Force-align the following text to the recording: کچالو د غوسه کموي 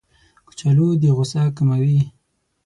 کچالو 0.47 0.87
د 1.01 1.03
غوسه 1.15 1.43
کموي 1.57 1.99